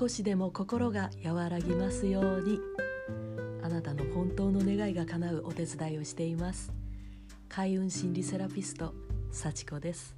[0.00, 2.58] 少しでも心が和らぎますように。
[3.62, 6.72] あなたの本当の願いが叶うお手伝いをしています。
[7.50, 8.94] 開運心理セラピスト
[9.30, 10.16] 幸子です、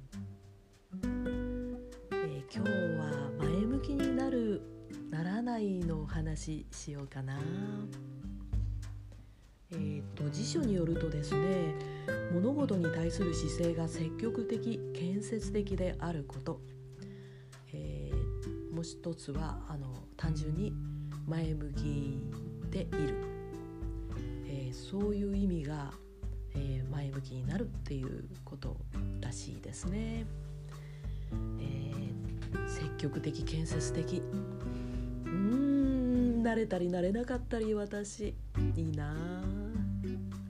[1.03, 4.61] えー、今日は前向きになる
[5.09, 7.37] ならないのお話しようかな。
[9.73, 11.75] えーと、と辞書によるとですね
[12.31, 16.61] 物事に対する姿勢が積極的建設的であること。
[17.73, 18.02] も
[18.83, 19.87] う一つはあの
[20.17, 20.73] 単純に
[21.25, 22.19] 前向き
[22.69, 23.15] でいる、
[24.45, 25.91] えー、そういう意味が、
[26.53, 28.75] えー、前向きになるっていうこと
[29.21, 30.25] らしいですね。
[31.59, 34.21] えー、積極的建設的。
[35.25, 38.35] うーん慣れたり慣れなかったり私。
[38.75, 39.15] いいな。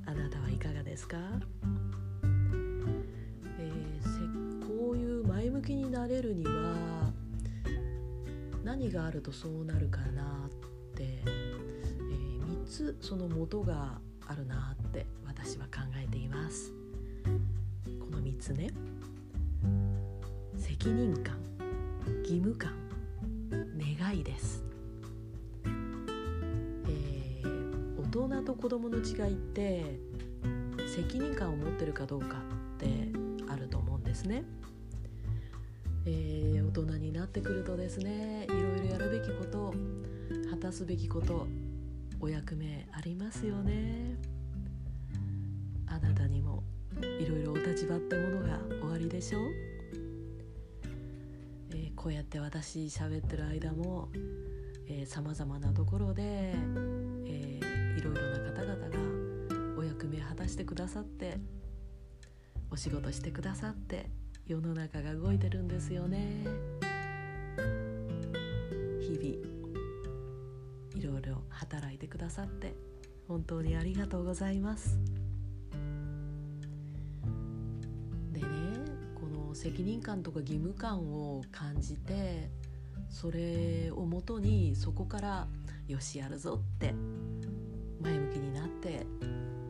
[0.08, 1.18] あなたはいかがですか、
[3.60, 7.13] えー、こういう前向きになれるには
[8.64, 10.50] 何があるとそうなるかなっ
[10.96, 16.72] て、えー、3つその元があるなって私は考えています。
[18.00, 18.70] この3つね。
[20.56, 21.38] 責任感
[22.24, 22.74] 義務感
[24.00, 24.64] 願いです、
[25.66, 30.00] えー、大人と子供の違いって
[30.88, 32.38] 責任感を持ってるかどうか
[32.76, 32.88] って
[33.50, 34.44] あると思うんですね。
[36.06, 39.74] えー、大人になってくるとですねいろいろやるべきこと
[40.50, 41.48] 果たすべきこと
[42.20, 44.18] お役目ありますよね。
[45.88, 46.64] あなたにも
[47.20, 49.42] いろいろお立場ってものがおありでしょう、
[51.72, 54.10] えー、こうやって私喋ってる間も
[55.06, 58.98] さまざまなところで、えー、いろいろな方々が
[59.78, 61.38] お役目果たしてくださって
[62.72, 64.10] お仕事してくださって
[64.46, 66.46] 世の中が動いてるんですよね
[69.00, 69.24] 日々
[70.96, 72.76] いろいろ働いてくださって
[73.28, 75.00] 本当にありがとうございます
[78.34, 78.48] でね
[79.16, 82.50] この責任感とか義務感を感じて
[83.10, 85.48] それをもとにそこから
[85.88, 86.94] よしやるぞって
[88.02, 89.06] 前向きになって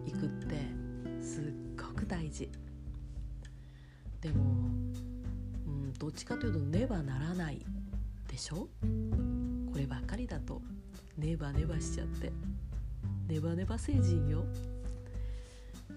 [0.07, 0.55] いくって
[1.21, 1.43] すっ
[1.77, 2.49] ごく大事。
[4.23, 4.62] でも、
[6.03, 7.61] どっちかというとねばならない
[8.29, 8.67] でしょ？
[9.71, 10.61] こればっかりだと。
[11.17, 12.29] ネバネバしちゃって。
[13.25, 14.43] ネバネバ星人よ。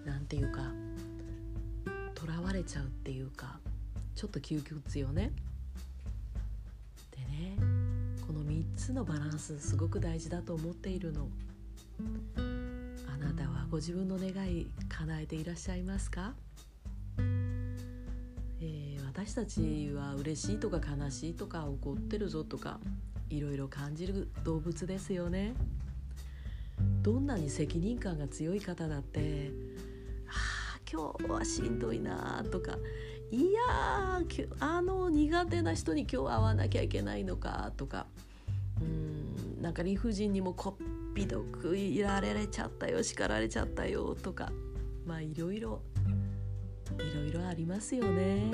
[0.04, 0.70] なんていうか
[2.14, 3.58] とらわれちゃうっていうか
[4.14, 5.32] ちょっと窮屈よね。
[7.10, 7.56] でね
[8.24, 11.26] この3つのバランスすごく大事だと思っているの。
[12.36, 16.34] あなたはご自分の願い叶えていらっしゃいますか？
[19.16, 22.78] 私たちは嬉しいとか悲しいとか怒ってるぞとか
[23.30, 25.54] いろいろ感じる動物ですよね。
[27.00, 29.52] どんなに責任感が強い方だって
[30.28, 32.76] 「ああ今日はしんどいな」とか
[33.32, 34.20] 「いや
[34.60, 38.06] あの苦手な人に今日会わなきゃいけないのか」とか
[38.82, 44.52] うんなんか理不尽にもこっぴどくいられちゃったよ叱られちゃったよとか
[45.06, 45.80] まあいろいろ
[46.94, 48.50] いろいろありますよね。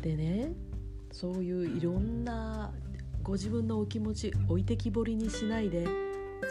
[0.00, 0.52] でね
[1.10, 2.72] そういういろんな
[3.22, 5.88] ご自分のお気持ち置いてきぼりにしないでち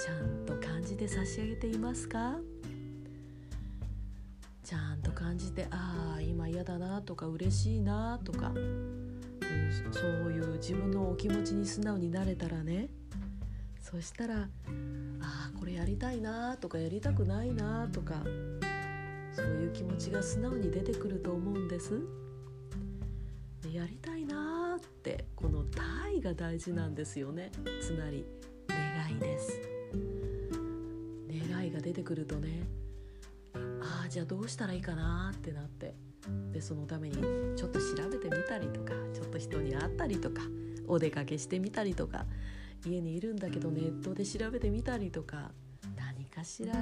[0.09, 2.37] ゃんと感じて差し上げていますか？
[4.63, 9.21] ちゃんと感じてああ今嫌だなとか嬉しいなとか、うん、
[9.91, 12.87] そういう自分のお気持ちに素直になれたらね
[13.81, 14.47] そしたらあ
[15.53, 18.23] あこれやりたいなとかやりたくないなとか
[19.35, 21.99] そういう気持ちが素直に出てくると思うんです。
[23.61, 27.51] でやりたいなってこの「体」が大事なんですよね
[27.81, 28.25] つまり
[28.67, 29.59] 願いです。
[31.49, 32.67] 願いが出てくるとね
[33.53, 35.95] ああじゃあどうしたらいいかなってなって
[36.51, 37.15] でそのために
[37.55, 40.41] ちょっと調べてみたりとかちょっと人に会ったりとか
[40.87, 42.25] お出かけしてみたりとか
[42.85, 45.51] 家にいるんだけどネットで調べてみたりとか
[45.95, 46.73] 何かしら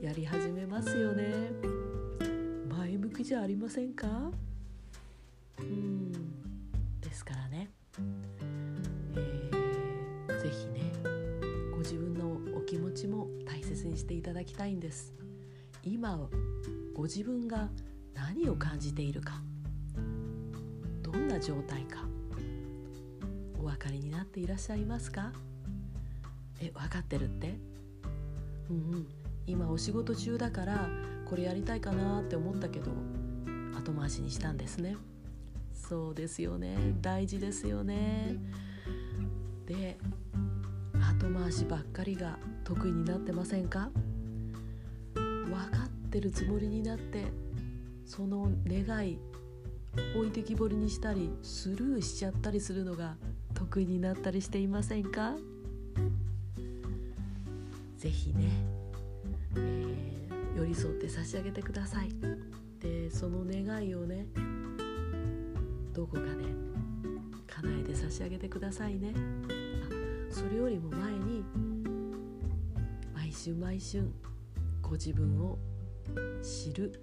[0.00, 1.73] やり始めますよね
[3.24, 4.06] じゃありませんか？
[5.58, 6.12] うん。
[7.00, 7.70] ですからね、
[9.16, 10.92] えー、ぜひね
[11.72, 15.14] ご自分のお気持ちも大切にしていただきたいんです。
[15.82, 16.20] 今
[16.94, 17.70] ご自分が
[18.12, 19.40] 何を感じているか
[21.02, 22.04] どんな状態か
[23.58, 25.32] お分かりになっていらっしゃいますか？
[26.60, 27.54] え分かってるって？
[28.68, 29.08] うんうん。
[29.46, 30.88] 今お仕事中だから
[31.26, 32.90] これやりたいかなって思ったけど
[33.76, 34.96] 後回しにしたんですね。
[35.72, 36.94] そうですよね。
[37.02, 38.36] 大事ですよね。
[39.66, 39.98] で
[41.18, 43.90] 後回しばっかりが得意になってませんか？
[45.14, 47.24] 分かってるつもりになって
[48.06, 49.18] その願い
[50.16, 53.16] 置いてきぼりにしたりスルーしちゃったりするのが
[53.52, 55.34] 得意になったりしていませんか？
[57.98, 58.50] ぜひね、
[59.54, 62.08] 寄り添って差し上げてください。
[62.80, 64.26] でその願いをね
[65.92, 66.28] どこかで
[67.46, 69.12] 叶えて差し上げてくださいね。
[69.14, 71.44] あそれよりも前に
[73.14, 74.02] 毎週毎週
[74.82, 75.58] ご自分を
[76.42, 77.00] 知る。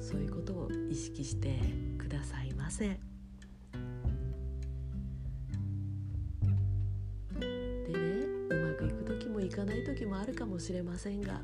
[0.00, 1.58] そういうことを意識して
[1.96, 3.11] くださいませ。
[9.52, 11.42] かない時もあるかもしれませんが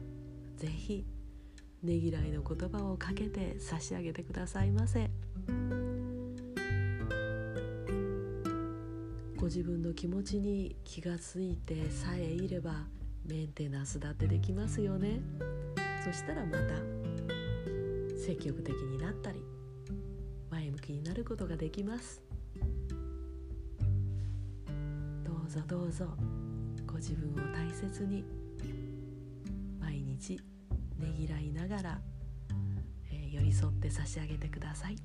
[0.56, 1.05] 是非
[1.82, 5.10] ねぎらいの言葉をかけて差し上げてくださいませ。
[9.37, 12.87] ご自分の気持ちに気がついてさえいれば
[13.25, 15.20] メンテナンスだってできますよね。
[16.04, 16.75] そしたらまた
[18.19, 19.44] 積極的になったり
[20.50, 22.20] 前向きになることができます。
[25.25, 26.47] どうぞどうぞ。
[26.98, 28.24] 自分を大切に
[29.80, 30.38] 毎日
[30.98, 31.98] ねぎらいながら、
[33.10, 34.96] えー、寄り添って差し上げてください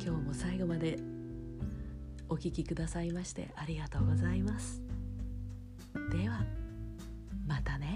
[0.00, 0.98] 今日も最後まで
[2.28, 4.80] お聞きくださいましてありがとうございます
[6.12, 6.44] では
[7.46, 7.87] またね。